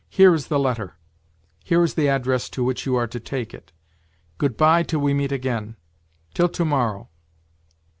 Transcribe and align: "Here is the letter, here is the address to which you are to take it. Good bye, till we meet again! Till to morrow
"Here 0.09 0.33
is 0.33 0.47
the 0.47 0.57
letter, 0.57 0.95
here 1.63 1.83
is 1.83 1.93
the 1.93 2.09
address 2.09 2.49
to 2.49 2.63
which 2.63 2.87
you 2.87 2.95
are 2.95 3.05
to 3.05 3.19
take 3.19 3.53
it. 3.53 3.71
Good 4.39 4.57
bye, 4.57 4.81
till 4.81 4.99
we 5.01 5.13
meet 5.13 5.31
again! 5.31 5.75
Till 6.33 6.49
to 6.49 6.65
morrow 6.65 7.09